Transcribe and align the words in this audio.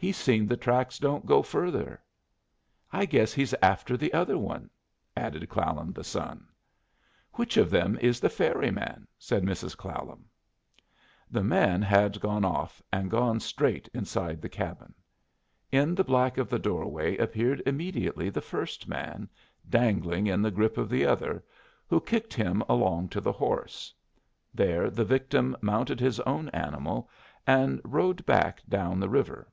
"He's 0.00 0.16
seen 0.16 0.46
the 0.46 0.56
tracks 0.56 0.96
don't 1.00 1.26
go 1.26 1.42
further." 1.42 2.00
"I 2.92 3.04
guess 3.04 3.32
he's 3.32 3.52
after 3.60 3.96
the 3.96 4.12
other 4.12 4.38
one," 4.38 4.70
added 5.16 5.48
Clallam 5.48 5.92
the 5.92 6.04
son. 6.04 6.46
"Which 7.32 7.56
of 7.56 7.68
them 7.68 7.98
is 8.00 8.20
the 8.20 8.28
ferry 8.28 8.70
man?" 8.70 9.08
said 9.18 9.42
Mrs. 9.42 9.76
Clallam. 9.76 10.26
The 11.28 11.42
man 11.42 11.82
had 11.82 12.20
got 12.20 12.44
off 12.44 12.80
and 12.92 13.10
gone 13.10 13.40
straight 13.40 13.88
inside 13.92 14.40
the 14.40 14.48
cabin. 14.48 14.94
In 15.72 15.96
the 15.96 16.04
black 16.04 16.38
of 16.38 16.48
the 16.48 16.60
doorway 16.60 17.16
appeared 17.16 17.60
immediately 17.66 18.30
the 18.30 18.40
first 18.40 18.86
man, 18.86 19.28
dangling 19.68 20.28
in 20.28 20.42
the 20.42 20.52
grip 20.52 20.78
of 20.78 20.88
the 20.88 21.06
other, 21.06 21.42
who 21.88 22.00
kicked 22.00 22.32
him 22.34 22.62
along 22.68 23.08
to 23.08 23.20
the 23.20 23.32
horse. 23.32 23.92
There 24.54 24.90
the 24.90 25.04
victim 25.04 25.56
mounted 25.60 25.98
his 25.98 26.20
own 26.20 26.50
animal 26.50 27.10
and 27.48 27.80
rode 27.82 28.24
back 28.26 28.62
down 28.68 29.00
the 29.00 29.08
river. 29.10 29.50